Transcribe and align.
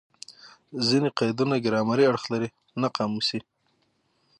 ځیني 0.87 1.09
قیدونه 1.19 1.55
ګرامري 1.65 2.03
اړخ 2.07 2.23
لري؛ 2.33 2.49
نه 2.81 2.87
قاموسي. 2.97 3.39